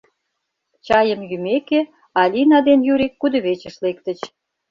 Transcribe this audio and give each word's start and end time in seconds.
Чайым 0.85 1.21
йӱмеке, 1.29 1.81
Алина 2.21 2.59
ден 2.67 2.79
Юрик 2.93 3.13
кудывечыш 3.21 3.75
лектыч. 3.83 4.19